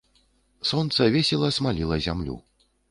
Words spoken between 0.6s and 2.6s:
Сонца весела смаліла зямлю.